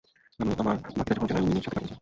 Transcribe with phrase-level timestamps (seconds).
[0.41, 1.89] আমি আমার বাকিটা জীবন জেনারেল মিং-এর সাথে কাটাতে চাই!